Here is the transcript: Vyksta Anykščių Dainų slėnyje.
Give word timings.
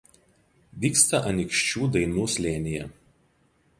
Vyksta 0.85 1.21
Anykščių 1.33 1.91
Dainų 1.97 2.25
slėnyje. 2.37 2.89